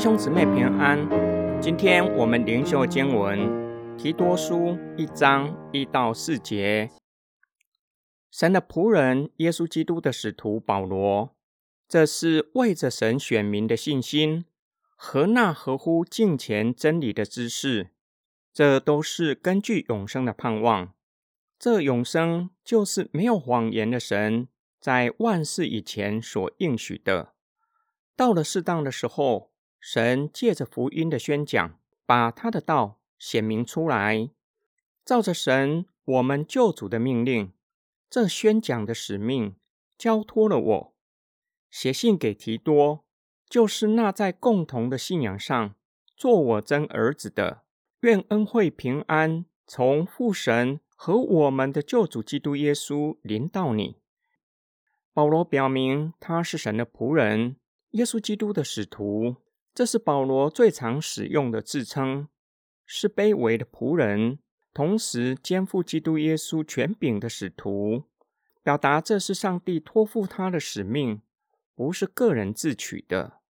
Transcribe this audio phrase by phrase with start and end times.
[0.00, 0.98] 兄姊妹平安。
[1.60, 3.38] 今天我们灵修经文
[3.98, 6.90] 提多书一章一到四节。
[8.30, 11.36] 神的仆人耶稣基督的使徒保罗，
[11.86, 14.46] 这是为着神选民的信心
[14.96, 17.90] 和那合乎敬虔真理的知识，
[18.54, 20.94] 这都是根据永生的盼望。
[21.58, 24.48] 这永生就是没有谎言的神
[24.80, 27.34] 在万事以前所应许的。
[28.16, 29.49] 到了适当的时候，
[29.80, 34.30] 神借着福音的宣讲，把他的道显明出来。
[35.04, 37.52] 照着神我们救主的命令，
[38.08, 39.56] 这宣讲的使命
[39.96, 40.94] 交托了我，
[41.70, 43.04] 写信给提多，
[43.48, 45.74] 就是那在共同的信仰上
[46.14, 47.62] 做我真儿子的。
[48.00, 53.96] 愿恩惠平安从父神和我们的救主基督耶稣临到你。
[55.12, 57.56] 保罗表明他是神的仆人。
[57.90, 59.36] 耶稣基督的使徒，
[59.74, 62.28] 这是保罗最常使用的自称，
[62.84, 64.38] 是卑微的仆人，
[64.74, 68.04] 同时肩负基督耶稣权柄的使徒，
[68.62, 71.22] 表达这是上帝托付他的使命，
[71.74, 73.40] 不是个人自取的。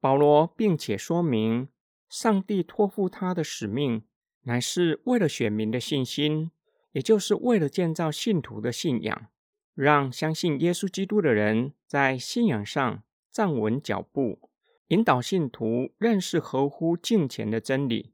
[0.00, 1.68] 保罗并且说明，
[2.08, 4.02] 上帝托付他的使命，
[4.42, 6.50] 乃是为了选民的信心，
[6.92, 9.26] 也就是为了建造信徒的信仰，
[9.74, 13.02] 让相信耶稣基督的人在信仰上。
[13.32, 14.48] 站稳脚步，
[14.88, 18.12] 引导信徒认识合乎敬虔的真理。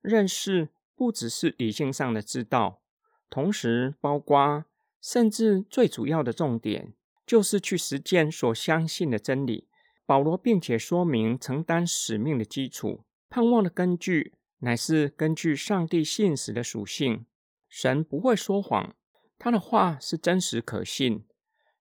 [0.00, 2.80] 认识不只是理性上的知道，
[3.28, 4.64] 同时包括
[5.00, 6.94] 甚至最主要的重点，
[7.26, 9.68] 就是去实践所相信的真理。
[10.06, 17.26] 保罗并且说明承担使命的基础，盼望的根据乃是根据上帝信实的属性。
[17.68, 18.94] 神不会说谎，
[19.38, 21.26] 他的话是真实可信。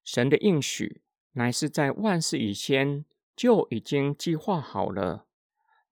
[0.03, 1.01] 神的应许。
[1.33, 3.05] 乃是在万事以前
[3.37, 5.25] 就已经计划好了。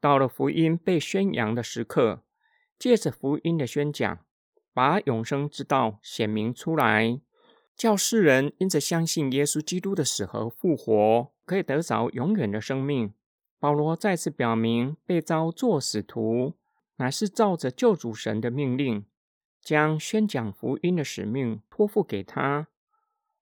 [0.01, 2.23] 到了福音被宣扬的时刻，
[2.77, 4.19] 借着福音的宣讲，
[4.73, 7.21] 把永生之道显明出来，
[7.75, 13.13] 叫世人因着相信耶稣基督的死和复活，可以得着永远的生命。
[13.59, 16.55] 保罗再次表明，被召做使徒，
[16.97, 19.05] 乃是照着救主神的命令，
[19.61, 22.67] 将宣讲福音的使命托付给他。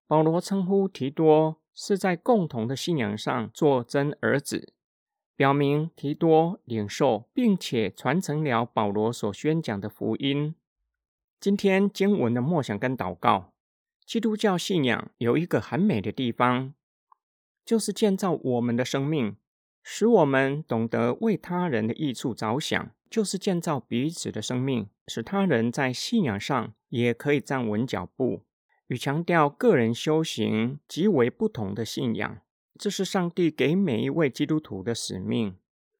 [0.07, 1.62] 保罗称呼提多。
[1.73, 4.73] 是在共同的信仰上做真儿子，
[5.35, 10.55] 表明提多领受并且传承了保罗所宣讲的福音。
[11.39, 13.53] 今天经文的默想跟祷告，
[14.05, 16.73] 基督教信仰有一个很美的地方，
[17.65, 19.35] 就是建造我们的生命，
[19.81, 28.43] 使我们懂得为他人的益处着想，就是建造彼此的生命，使他人在信仰上也可以站稳脚步。
[28.93, 32.41] 与强调个人修行极为不同的信仰，
[32.77, 35.55] 这是上帝给每一位基督徒的使命。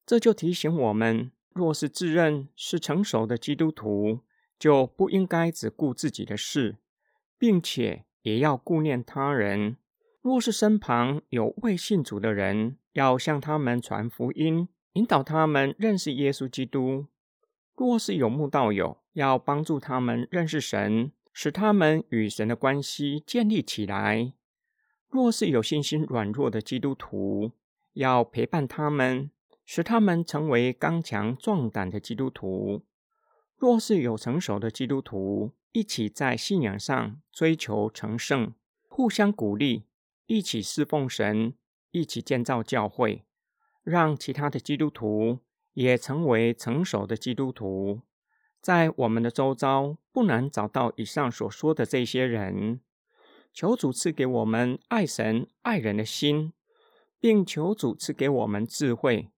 [0.06, 4.20] 这就提醒我们：若是自认是成熟的基督徒，
[4.60, 6.76] 就不应该只顾自己的事，
[7.36, 9.76] 并且也要顾念他人。
[10.22, 17.06] 若是身旁有未信主的人，要向他们传福音，引导他们认识耶稣基督；
[17.74, 21.10] 若是有慕道友，要帮助他们认识神。
[21.34, 24.32] 使他们与神的关系建立起来。
[25.10, 27.50] 若是有信心软弱的基督徒，
[27.94, 29.30] 要陪伴他们，
[29.66, 32.84] 使他们成为刚强壮胆的基督徒。
[33.56, 38.54] 若是有成熟的基督徒，一起在信仰上追求成圣，
[38.88, 39.84] 互相鼓励，
[40.26, 41.54] 一起侍奉神，
[41.90, 43.24] 一起建造教会，
[43.82, 45.40] 让其他的基督徒
[45.72, 48.02] 也成为成熟的基督徒。
[48.64, 52.80] 在我们的周遭，不难找到以上所说的这些人。
[53.52, 56.54] 求主赐给我们爱神爱人的心，
[57.20, 59.28] 并求主赐给我们智慧，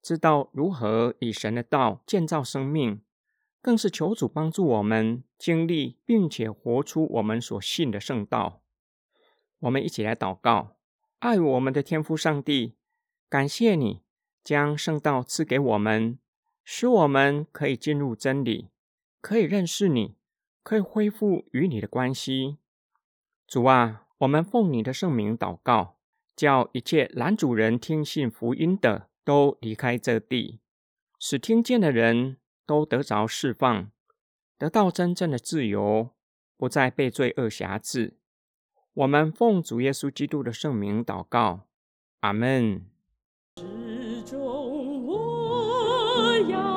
[0.00, 3.00] 知道如何以神的道建造生命。
[3.60, 8.62] 更是求主帮助我们经历并且活出我们所信的圣道。
[9.58, 10.76] 我们一起来祷告：
[11.18, 12.76] 爱我们的天父上帝，
[13.28, 14.04] 感谢你
[14.44, 16.20] 将圣道赐给我们，
[16.64, 18.68] 使我们可以进入真理。
[19.26, 20.14] 可以认识你，
[20.62, 22.58] 可以恢复与你的关系。
[23.48, 25.96] 主啊，我们奉你的圣名祷告，
[26.36, 30.60] 叫一切男主人听信福音的都离开这地，
[31.18, 33.90] 使听见的人都得着释放，
[34.56, 36.10] 得到真正的自由，
[36.56, 38.18] 不再被罪恶辖制。
[38.94, 41.66] 我们奉主耶稣基督的圣名祷告，
[42.20, 42.86] 阿门。
[45.04, 46.75] 我要。